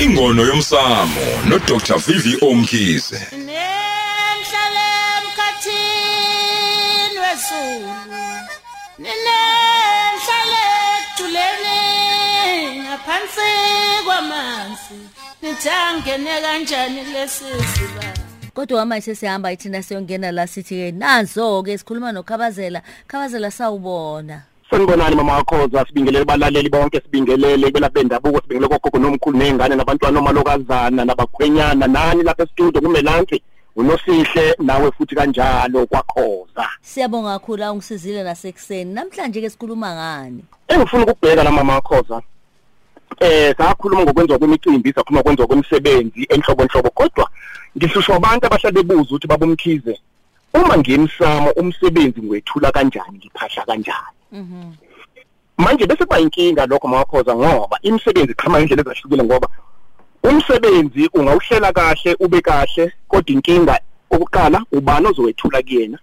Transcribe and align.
ingono 0.00 0.44
yomsamo 0.44 1.20
no 1.44 1.58
Dr 1.58 1.98
Vivi 1.98 2.36
Omkhize. 2.40 3.28
Nenhlale 3.32 4.86
emkhathini 5.18 7.18
wesulu 7.24 7.92
Nenhlale 8.98 10.64
tuleni 11.16 11.78
ngaphansi 12.80 13.50
kwamanzi 14.04 14.98
Nithangene 15.42 16.40
kanjani 16.40 17.04
lesisiba 17.04 18.04
Kodwa 18.54 18.86
manje 18.86 19.04
sesihamba 19.04 19.52
ithina 19.52 19.82
siyongena 19.82 20.32
la 20.32 20.46
sithi 20.46 20.74
ke 20.74 20.92
nazo 20.92 21.62
ke 21.62 21.78
sikhuluma 21.78 22.12
noKhabazela. 22.12 22.82
Khabazela 23.06 23.50
sawubona. 23.50 24.49
Sanibonani 24.70 25.16
mama 25.16 25.32
wakhoza 25.32 25.86
sibingelele 25.86 26.24
balaleli 26.24 26.68
bonke 26.68 27.00
sibingelele 27.00 27.70
kwelapha 27.70 27.94
bendabuko 27.94 28.40
sibingelele 28.40 28.78
kogogo 28.78 28.98
nomkhulu 28.98 29.38
nezingane 29.38 29.74
nabantwana 29.76 30.18
omalokazana 30.18 31.04
nabakhwenyana 31.04 31.86
nani 31.86 32.22
lapha 32.22 32.42
estudio? 32.42 32.80
Kumelanke 32.80 33.42
unosihle 33.76 34.54
nawe 34.58 34.90
futhi 34.92 35.14
kanjalo 35.14 35.86
kwakhoza. 35.86 36.68
Siyabonga 36.82 37.38
kakhulu 37.38 37.72
ungisizile 37.72 38.22
nasekuseni. 38.22 38.94
Namhlanje 38.94 39.40
ke 39.40 39.50
sikhuluma 39.50 39.94
ngani? 39.94 40.44
Engifuna 40.68 41.02
ukubheka 41.02 41.44
la 41.44 41.50
mama 41.50 41.74
wakhoza 41.74 42.22
eh 43.20 43.54
sakhuluma 43.58 44.02
ngokwenziwa 44.02 44.38
kwemicimbi 44.38 44.92
sakhuluma 44.92 45.20
ngokwenziwa 45.20 45.46
kwemisebenzi 45.48 46.26
enhlobo 46.28 46.62
enhlobo 46.62 46.90
kodwa 46.90 47.30
ngisusho 47.76 48.14
abantu 48.14 48.46
abahlale 48.46 48.82
bebuza 48.82 49.10
ukuthi 49.10 49.26
babumkhize. 49.26 50.00
Uma 50.54 50.78
ngiyemsamo 50.78 51.50
umsebenzi 51.50 52.20
ngwethula 52.22 52.72
kanjani 52.72 53.18
ngiphahla 53.18 53.66
kanjani? 53.66 54.19
Mhm. 54.32 54.72
Manje 55.58 55.86
bese 55.86 56.04
kuba 56.04 56.20
inkinga 56.20 56.66
lokho 56.66 56.88
mawakhoza 56.88 57.36
ngoba 57.36 57.78
imisebenzi 57.82 58.32
iqhama 58.32 58.58
ngendlela 58.58 58.82
ezahlukile 58.82 59.24
ngoba 59.24 59.48
umsebenzi 60.22 61.10
ungawuhlela 61.14 61.72
kahle 61.72 62.16
ube 62.20 62.40
kahle 62.40 62.92
kodwa 63.08 63.32
inkinga 63.34 63.80
okuqala 64.10 64.64
ubani 64.72 65.06
ozowethula 65.06 65.62
kuyena? 65.62 65.98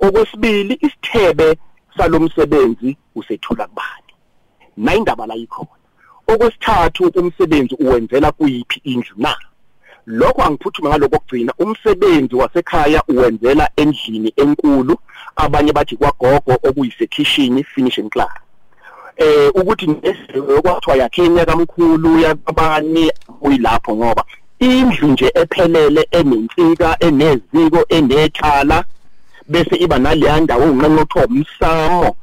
Okwesibili 0.00 0.74
isithebe 0.80 1.58
salomsebenzi 1.96 2.96
usethula 3.14 3.66
kubani? 3.66 4.12
Nayindaba 4.76 5.26
la 5.26 5.34
ikhona. 5.34 5.78
Okwesithathu 6.26 7.02
umsebenzi 7.20 7.74
uwenzela 7.74 8.32
kuyiphi 8.32 8.80
indlu 8.84 9.14
na? 9.16 9.36
Lokho 10.08 10.42
angiphuthume 10.42 10.88
ngaloko 10.88 11.16
okugcina 11.16 11.52
umsebenzi 11.58 12.34
wasekhaya 12.34 13.02
uwenzela 13.08 13.70
endlini 13.76 14.32
enkulu. 14.36 14.96
Abanye 15.36 15.72
bathi 15.72 15.96
kwagogo 15.96 16.52
okuyisekitchen 16.68 17.64
finish 17.64 17.98
and 17.98 18.10
class. 18.10 18.32
Eh 19.16 19.50
ukuthi 19.54 19.86
kwathiwa 20.62 20.96
yakhenya 20.96 21.44
kamkhulu 21.44 22.18
yakabani 22.20 23.12
uyilapho 23.40 23.96
ngoba 23.96 24.24
indlu 24.58 25.08
nje 25.08 25.32
ephelele 25.34 26.08
enensika 26.10 26.96
eneziko 27.00 27.84
enethala 27.88 28.84
bese 29.48 29.76
iba 29.76 29.98
naleya 29.98 30.40
ndawo 30.40 30.64
unqenqotho 30.64 31.20
umsamo 31.28 32.16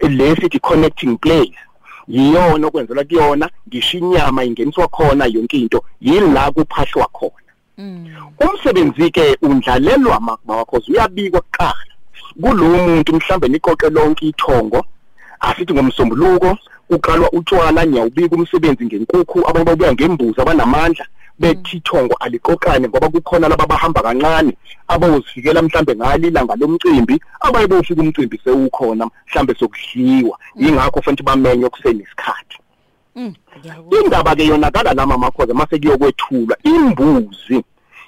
lesithi 0.00 0.58
connecting 0.58 1.16
place. 1.18 1.58
Yiyona 2.08 2.66
okwenzela 2.66 3.04
kuyona 3.04 3.50
ngisho 3.68 3.98
inyama 3.98 4.44
ingeniswa 4.44 4.88
khona 4.88 5.26
yonke 5.26 5.56
into. 5.58 5.82
Yila 6.00 6.50
kuphahlwa 6.50 7.06
khona? 7.12 7.52
Mm. 7.78 8.06
Umsebenzi 8.40 9.10
ke 9.10 9.36
undlalelwa 9.42 10.20
makuma 10.20 10.56
wakho 10.56 10.82
uyabikwa 10.88 11.40
kuqala. 11.40 11.92
Kulo 12.40 12.64
muntu 12.64 13.14
mhlambe 13.14 13.48
niqoqe 13.48 13.90
lonke 13.90 14.26
ithongo 14.26 14.84
asithi 15.40 15.72
ngomsombuluko 15.74 16.58
uqalwa 16.90 17.32
utshwala 17.32 17.86
nyawubika 17.86 18.36
umsebenzi 18.36 18.84
ngenkukhu 18.86 19.48
abanye 19.48 19.64
babuya 19.64 19.92
ngembuzi 19.92 20.40
abanamandla. 20.40 21.06
Bethi 21.38 21.76
ithongo 21.76 22.14
aliqoqane 22.20 22.88
ngoba 22.88 23.08
kukhona 23.08 23.48
laba 23.48 23.66
bahamba 23.66 24.02
kancane 24.02 24.52
abawozifikela 24.88 25.62
mhlambe 25.62 25.94
ngalilanga 25.96 26.56
lomcimbi 26.56 27.20
abaye 27.40 27.66
bofika 27.66 28.00
umcimbi 28.02 28.40
sewukhona 28.44 29.10
mhlambe 29.28 29.54
sokudliwa. 29.54 30.38
Ingakho 30.58 31.02
fanele 31.02 31.22
bamenye 31.22 31.68
kusenesikhathi 31.68 32.58
Mm 33.16 33.34
ngiyakuzwa 33.58 34.04
indaba 34.04 34.36
ke 34.36 34.46
yonakala 34.46 34.94
lama 34.94 35.18
makhoza 35.18 35.54
mase 35.54 35.78
kuyokwethulwa 35.78 36.56
imbuzi. 36.62 37.64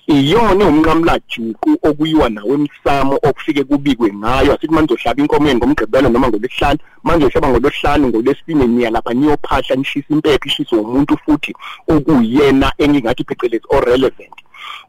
Iyona 0.08 0.64
umnqamlajuku 0.68 1.70
okuyiwa 1.82 2.28
nawe 2.28 2.54
emsamo 2.54 3.14
okufike 3.28 3.64
kubikwe 3.64 4.12
ngayo? 4.12 4.52
Asithi 4.54 4.74
manje 4.74 4.94
uzohlaba 4.94 5.22
inkomo 5.22 5.54
ngomgqibelo 5.54 6.08
noma 6.08 6.28
ngolesihlanu 6.28 6.78
manje 7.02 7.26
uhlaba 7.26 7.48
ngolosihlanu 7.48 8.08
ngolesine 8.08 8.66
niya 8.66 8.90
lapha 8.90 9.14
niyophahla 9.14 9.76
nishisa 9.76 10.08
impepho 10.14 10.46
ishiswe 10.48 10.78
umuntu 10.78 11.18
futhi 11.24 11.52
okuyena 11.88 12.72
engingathi 12.78 13.24
phecelezi 13.24 13.66
o 13.68 13.80
relevant 13.80 14.36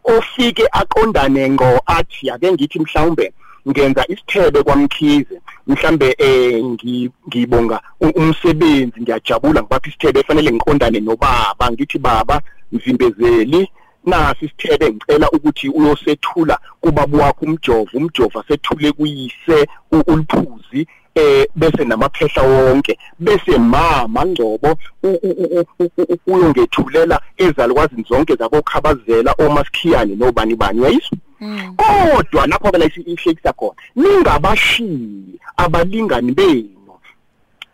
ofike 0.04 0.64
aqondane 0.72 1.50
ngo 1.50 1.70
athi 1.86 2.30
ake 2.32 2.52
ngithi 2.52 2.80
mhlawumbe 2.80 3.34
ngenza 3.70 4.06
isithebe 4.08 4.64
kwamkhize 4.64 5.42
mhlambe 5.68 6.16
eh 6.18 6.64
ngi- 6.64 7.12
ngibonga 7.28 7.82
u- 8.02 8.16
umsebenzi 8.16 9.02
ngiyajabula 9.02 9.62
ngibapha 9.62 9.88
isithebe 9.90 10.20
efanele 10.20 10.52
ngiqondane 10.52 11.00
nobaba 11.00 11.72
ngithi 11.72 12.00
baba 12.00 12.42
mvimbezeli 12.72 13.70
nasi 14.10 14.46
isithebe 14.46 14.90
ngicela 14.92 15.30
ukuthi 15.32 15.70
uyosethula 15.70 16.60
kubaba 16.82 17.18
wakho 17.18 17.46
umjovo 17.46 17.90
umjovo 17.94 18.40
asethule 18.40 18.92
kuyise 18.92 19.58
u- 19.92 20.04
uliphuzi 20.12 20.88
eh 21.16 21.48
bese 21.56 21.84
namaphehla 21.86 22.44
wonke. 22.44 22.98
Bese 23.20 23.58
mama 23.58 24.26
ngcobo 24.26 24.78
u- 25.04 25.08
u- 25.08 25.36
u- 25.44 25.66
u- 25.80 25.92
u- 25.98 26.04
u- 26.14 26.34
uyongethulela 26.34 27.22
ezalukwazini 27.38 28.06
zonke 28.10 28.36
zabokhabazela 28.36 29.34
omaskiyane 29.38 30.16
nobani 30.16 30.56
bani 30.56 30.80
uyayizwa 30.82 31.18
Mm. 31.42 31.76
Kodwa 31.78 32.48
lapho 32.48 32.72
phela 32.72 32.86
ihlekisa 32.86 33.54
khona 33.54 33.74
ningabashiyi 33.96 35.40
abalingani 35.58 36.32
benu 36.32 36.70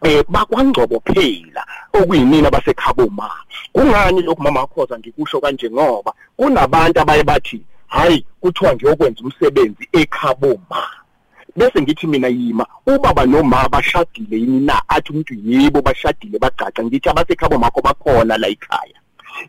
eh 0.06 0.24
bakwangcobo 0.30 1.02
phela 1.06 1.64
okuyinina 1.94 2.50
basekhabo 2.52 3.08
ma 3.10 3.30
kungani 3.74 4.22
lokhu 4.22 4.44
mama 4.44 4.60
wakhoza 4.60 5.00
ngikusho 5.00 5.40
kanje 5.42 5.70
ngoba 5.70 6.14
kunabantu 6.38 7.00
abaye 7.00 7.24
bathi 7.24 7.62
hayi 7.88 8.26
kuthiwa 8.42 8.76
ngiyokwenza 8.76 9.22
umsebenzi 9.24 9.90
ekhabo 9.94 10.60
ma 10.70 10.84
bese 11.56 11.82
ngithi 11.82 12.08
mina 12.08 12.28
yima 12.28 12.66
ubaba 12.88 13.26
noma 13.26 13.70
bashadile 13.70 14.38
yini 14.38 14.60
na? 14.60 14.82
Athi 14.88 15.12
umuntu 15.12 15.34
yebo 15.46 15.82
bashadile 15.82 16.40
bagaca 16.40 16.84
ngithi 16.84 17.10
abasekhabo 17.10 17.58
makho 17.58 17.82
bakhona 17.82 18.38
la 18.38 18.48
ekhaya. 18.48 19.00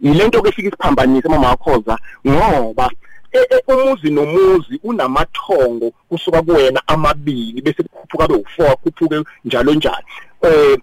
Yilento 0.01 0.43
ke 0.43 0.53
fika 0.53 0.69
isiphambanise 0.69 1.29
mama 1.29 1.49
wakhoza 1.49 1.99
ngoba 2.27 2.91
e- 3.33 3.49
e- 3.51 3.73
umuzi 3.73 4.11
nomuzi 4.11 4.81
unamathongo 4.85 5.93
kusuka 6.09 6.43
kuwena 6.43 6.83
amabili 6.87 7.63
bese 7.63 7.83
kukhuphuka 7.83 8.29
be 8.29 8.35
u4 8.35 8.75
kukhuphuke 8.75 9.25
njalo 9.45 9.75
njalo. 9.75 10.05
Eh 10.47 10.79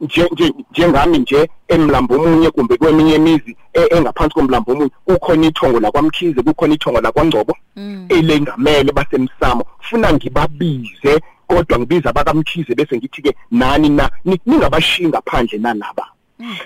nje 0.00 0.28
nje 0.32 0.52
njengami 0.70 1.18
nje 1.18 1.48
emlambo 1.68 2.14
omunye 2.14 2.50
kumbe 2.50 2.76
kweminye 2.76 3.14
imizi 3.14 3.56
e- 3.74 3.88
engaphansi 3.96 4.34
komlambo 4.34 4.72
omunye 4.72 4.90
kukhona 5.04 5.46
ithongo 5.46 5.80
la 5.80 5.90
kwamkhize 5.90 6.42
kukhona 6.42 6.74
ithongo 6.74 7.00
la 7.00 7.12
kwangcobo 7.12 7.56
Mm. 7.76 8.06
elengamele 8.08 8.92
basemsamo. 8.92 9.64
Funa 9.80 10.12
ngibabize 10.12 11.20
kodwa 11.46 11.78
ngibiza 11.78 12.10
abakamkhize 12.10 12.74
bese 12.74 12.96
ngithi 12.96 13.22
ke 13.22 13.34
nani 13.50 13.88
na? 13.88 14.10
Ni- 14.24 14.40
ningabashiyi 14.46 15.08
ngaphandle 15.08 15.58
nalaba 15.58 16.06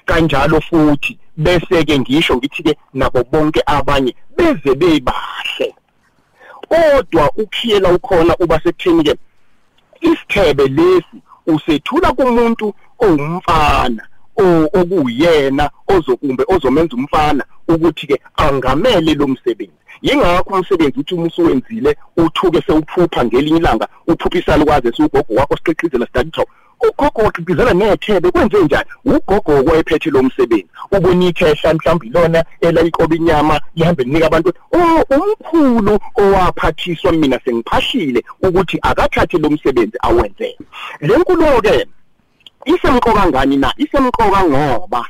kanjalo 0.07 0.61
futhi 0.61 1.19
bese 1.37 1.85
ke 1.85 1.99
ngisho 1.99 2.37
ngithi 2.37 2.63
ke 2.63 2.77
nabo 2.95 3.25
bonke 3.33 3.63
abanye 3.67 4.15
beze 4.37 4.75
bebahle. 4.75 5.75
Kodwa 6.69 7.31
ukhiyela 7.37 7.93
ukhona 7.93 8.37
uba 8.41 8.61
sekutheni 8.61 9.05
ke 9.05 9.15
isithebe 10.01 10.69
lesi 10.69 11.17
usethula 11.47 12.13
kumuntu 12.13 12.75
owumfana 12.99 14.03
okuyena 14.81 15.71
ozokumbe 15.89 16.45
ozomenza 16.49 16.97
umfana 16.97 17.45
ukuthi 17.69 18.07
ke 18.07 18.21
angamele 18.37 19.15
lo 19.15 19.27
msebenzi. 19.29 19.83
Yingakho 20.03 20.55
umsebenzi 20.55 21.01
uthi 21.01 21.15
uma 21.15 21.27
usuwenzile 21.27 21.97
uthuke 22.17 22.63
sewuphupha 22.67 23.25
ngelinye 23.25 23.59
ilanga 23.59 23.89
uphupha 24.07 24.39
isalukazi 24.39 24.89
esiwugogo 24.89 25.35
wakho 25.35 25.57
study 25.57 26.31
talk 26.31 26.49
ugogo 26.89 27.23
waqhibizela 27.23 27.75
nethebe 27.75 28.31
kwenze 28.31 28.65
njani? 28.65 28.91
Ugogo 29.05 29.59
okwayephethe 29.59 30.11
lo 30.11 30.23
msebenzi. 30.23 30.67
Ubona 30.93 31.25
ikhehla 31.25 31.75
mhlawumbe 31.75 32.07
ilona 32.07 32.45
elayikoba 32.61 33.17
inyama 33.17 33.61
lihambe 33.77 34.05
linika 34.05 34.27
abantu. 34.27 34.53
Oh 34.73 35.05
umkhulu 35.17 35.99
owaphathiswa 36.17 37.13
mina 37.13 37.41
sengiphahlile 37.45 38.25
ukuthi 38.43 38.79
akathathe 38.83 39.39
lo 39.39 39.51
msebenzi 39.51 39.99
awenze. 40.01 40.57
Le 41.01 41.17
nkulumo 41.17 41.61
ke 41.61 41.87
isemqoka 42.65 43.27
ngani 43.27 43.57
na? 43.57 43.75
Isemqoka 43.77 44.45
ngoba 44.45 45.07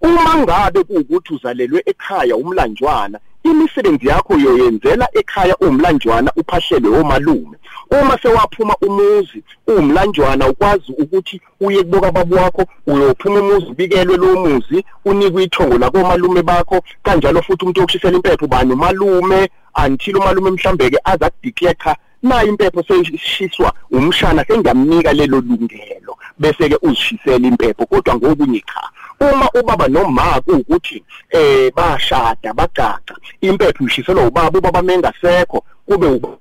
uma 0.00 0.36
ngabe 0.36 0.84
kuwukuthi 0.84 1.34
uzalelwe 1.34 1.82
ekhaya 1.86 2.36
umlanjwana 2.36 3.18
imisebenzi 3.42 4.06
yakho 4.06 4.34
uyoyenzela 4.34 5.08
ekhaya 5.12 5.56
umlanjwana 5.56 6.32
uphahlelwe 6.36 6.98
omalume. 7.00 7.56
Uma 7.90 8.18
sewaphuma 8.22 8.74
umuzi 8.86 9.42
umlanjwana 9.66 10.48
ukwazi 10.48 10.92
ukuthi 10.98 11.40
uye 11.60 11.82
kuboka 11.82 12.12
babo 12.12 12.36
wakho 12.36 12.64
uyophuma 12.86 13.40
umuzi 13.40 13.66
ubikelwe 13.66 14.16
lo 14.16 14.36
muzi 14.36 14.84
unikwe 15.04 15.44
ithongo 15.44 15.78
lakomalume 15.78 16.42
bakho 16.42 16.82
kanjalo 17.02 17.42
futhi 17.42 17.64
umuntu 17.64 17.80
yokushisela 17.80 18.16
impepho 18.16 18.46
bani 18.46 18.72
umalume 18.72 19.50
until 19.84 20.16
umalume 20.16 20.50
mhlambe 20.50 20.90
ke 20.90 20.98
aza 21.04 21.30
kudeclare 21.30 21.98
nayo 22.22 22.48
impepho 22.48 22.82
seshiswa 22.82 23.72
umshana 23.90 24.44
sengamnika 24.44 25.12
lelo 25.12 25.40
lungelo 25.40 26.16
bese 26.38 26.68
ke 26.68 26.78
uzishisela 26.82 27.46
impepho 27.48 27.86
kodwa 27.86 28.14
ngokunye 28.14 28.60
cha 28.60 28.82
uma 29.20 29.50
ubaba 29.60 29.88
noma 29.88 30.42
ukuthi 30.46 31.04
eh 31.30 31.72
bashada 31.76 32.54
bagaca 32.54 33.14
impepho 33.40 33.84
ishiselwa 33.84 34.26
ubaba 34.26 34.58
ubaba 34.58 34.82
mengasekho 34.82 35.64
kube 35.86 36.06
ubaba 36.06 36.38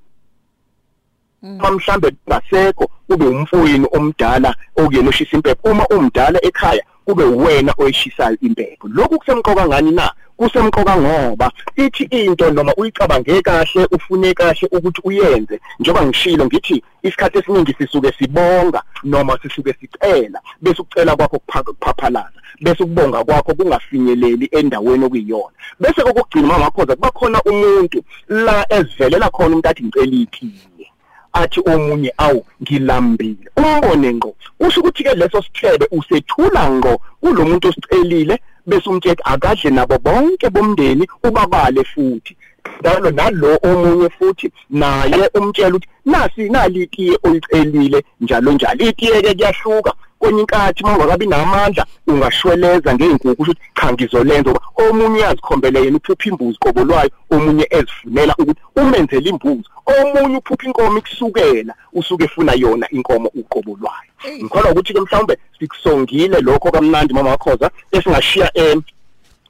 mhlambe 1.43 2.11
ngasekho 2.29 2.89
kube 3.07 3.25
umfowini 3.25 3.87
omdala 3.91 4.55
okuyena 4.75 5.09
oshisa 5.09 5.35
impepho. 5.37 5.71
Uma 5.71 5.87
umdala 5.87 6.39
ekhaya 6.45 6.83
kube 7.05 7.23
uwena 7.23 7.73
oyishisayo 7.77 8.37
impepho. 8.41 8.87
Lokhu 8.87 9.19
kusemqoka 9.19 9.67
ngani 9.67 9.91
na? 9.91 10.13
Kusemqoka 10.37 10.97
ngoba 10.97 11.51
ithi 11.75 12.03
into 12.03 12.51
noma 12.51 12.73
uyicabange 12.77 13.41
kahle 13.41 13.87
ufune 13.91 14.33
kahle 14.33 14.67
ukuthi 14.71 15.01
uyenze. 15.03 15.59
Njengoba 15.79 16.05
ngishilo 16.05 16.45
ngithi 16.45 16.83
isikhathi 17.03 17.37
esiningi 17.37 17.73
sisuke 17.77 18.13
sibonga 18.19 18.81
noma 19.03 19.39
sisuke 19.41 19.75
sicela 19.79 20.39
bese 20.61 20.81
ukucela 20.81 21.15
kwakho 21.15 21.39
kuphaphalaza 21.39 22.39
bese 22.61 22.83
ukubonga 22.83 23.23
kwakho 23.23 23.55
kungafinyeleli 23.55 24.49
endaweni 24.51 25.05
okuyiyona. 25.05 25.55
Bese 25.79 26.01
kokugcina 26.01 26.47
mangakhoza 26.47 26.95
kuba 26.95 27.11
khona 27.11 27.41
umuntu 27.43 28.03
la 28.27 28.65
ezivelela 28.69 29.29
khona 29.29 29.47
umuntu 29.49 29.69
athi 29.69 29.83
ngicela 29.83 30.15
iphile 30.15 30.85
athi 31.33 31.59
omunye 31.65 32.13
awu 32.17 32.45
ngilambile. 32.61 33.49
Umbone 33.57 34.13
ngqo 34.13 34.35
usho 34.59 34.79
ukuthi 34.79 35.03
ke 35.03 35.15
leso 35.15 35.41
sithebe 35.41 35.87
usethula 35.91 36.69
ngqo 36.71 37.01
kulomuntu 37.21 37.67
osicelile 37.67 38.39
bese 38.67 38.89
umthetho 38.89 39.23
akadle 39.23 39.69
nabo 39.71 39.97
bonke 39.97 40.49
bomndeni 40.49 41.07
ubabale 41.23 41.83
futhi. 41.83 42.35
Njalo 42.81 43.11
nalo 43.11 43.59
omunye 43.63 44.09
futhi 44.09 44.51
naye 44.69 45.29
umtshela 45.33 45.75
ukuthi 45.75 45.89
nasi 46.05 46.49
nalitiye 46.49 47.17
oyicelile 47.23 48.03
njalo 48.21 48.51
njalo. 48.51 48.85
Itiye 48.85 49.21
ke 49.21 49.33
kuyahluka. 49.33 49.93
Kwenye 50.19 50.41
inkathi 50.41 50.83
mawungakabi 50.83 51.27
namandla 51.27 51.85
ungashweleza 52.07 52.95
ngeenkukhu 52.95 53.31
ukuthi 53.31 53.61
cha 53.81 53.93
ngizolenza 53.93 54.51
ngoba 54.51 54.65
omunye 54.75 55.17
uyazikhombela 55.17 55.79
yena 55.79 55.97
uphupha 55.97 56.29
imbuzi 56.29 56.57
qobo 56.59 56.83
lwayo 56.83 57.09
omunye 57.31 57.67
ezifunela 57.69 58.35
ukuthi 58.37 58.61
umenzele 58.75 59.29
imbuzi 59.29 59.69
omunye 59.85 60.37
uphupha 60.37 60.67
inkomo 60.67 60.97
ikusukela 60.97 61.73
usuke 61.93 62.23
efuna 62.23 62.53
yona 62.53 62.89
inkomo 62.89 63.29
uqobo 63.39 63.77
lwayo. 63.81 64.11
Ngikholwa 64.43 64.71
ukuthi 64.71 64.93
ke 64.93 65.01
mhlawumbe 65.01 65.37
sikusongile 65.59 66.41
lokho 66.41 66.71
kamnandi 66.71 67.13
mama 67.13 67.29
wakhoza 67.29 67.71
esingashiya 67.91 68.57
em 68.57 68.81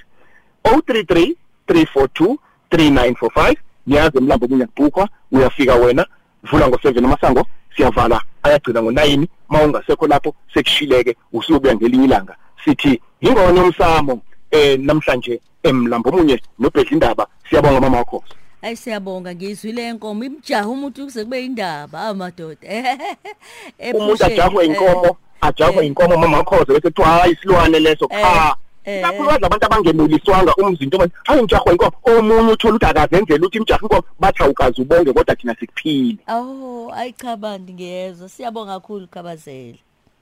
033 0.63 1.42
342 1.67 2.37
3945 2.71 3.55
niyazi 3.87 4.17
emlambo 4.17 4.47
kunye 4.47 4.65
kubhukwa 4.65 5.09
uyafika 5.31 5.75
wena 5.75 6.05
vula 6.43 6.67
ngo7 6.67 7.05
amasango 7.05 7.47
siyavala 7.75 8.21
ayagcina 8.43 8.81
ngo9 8.81 9.27
mawungasekho 9.49 10.07
lapho 10.07 10.35
sekushileke 10.53 11.15
usubuya 11.33 11.75
ngelinye 11.75 12.05
ilanga. 12.05 12.35
Sithi 12.65 13.01
ingone 13.21 13.59
yomsamo 13.59 14.21
eh 14.51 14.79
namhlanje 14.79 15.41
emlambo 15.63 16.11
munye 16.11 16.41
nobhedla 16.59 16.91
indaba 16.91 17.27
siyabonga 17.49 17.81
mama 17.81 17.97
wakho 17.97 18.23
Hayi 18.61 18.75
siyabonga 18.77 19.35
ngizwile 19.35 19.87
enkomo 19.87 20.23
imjaha 20.23 20.67
umuntu 20.67 21.03
kuze 21.03 21.23
kube 21.23 21.45
indaba 21.45 22.01
amadoda. 22.01 22.67
umuntu 23.93 24.25
ajahwe 24.25 24.65
inkomo 24.65 25.17
ajahwe 25.41 25.87
inkomo 25.87 26.17
mama 26.17 26.37
wakho 26.37 26.65
bese 26.65 26.81
kuthiwa 26.81 27.07
hayi 27.07 27.33
isilwane 27.33 27.79
leso 27.79 28.07
cha. 28.07 28.55
Kakhulukazi 28.83 29.45
abantu 29.45 29.65
abangemuliswanga 29.65 30.55
umzinto 30.55 30.97
manje 30.97 31.13
hayi 31.23 31.41
ngijahwa 31.43 31.71
inkomo 31.71 31.97
omunye 32.03 32.51
uthola 32.51 32.75
ukuthi 32.75 32.85
akazenzela 32.85 33.39
ukuthi 33.39 33.57
imjaha 33.57 33.81
inkomo 33.83 34.03
bathi 34.19 34.43
awukazi 34.43 34.81
ubonge 34.81 35.13
kodwa 35.13 35.35
thina 35.35 35.55
sikuphile. 35.55 36.17
Oh 36.27 36.91
ayichabanti 36.95 37.73
ngiyezwa. 37.73 38.29
Siyabonga 38.29 38.73
kakhulu 38.73 39.07
khabazela. 39.07 39.77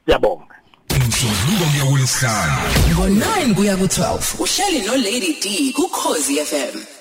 siyabonga. 0.05 0.55
Umsombuluko 0.95 1.65
kuya 1.71 1.85
kulesihlanu 1.85 2.57
ngo-9 2.93 3.55
kuya 3.55 3.75
ku-12 3.77 4.41
uhleli 4.43 4.79
no-lady 4.85 5.33
d 5.41 5.73
kukhozi 5.73 6.35
fm 6.45 7.00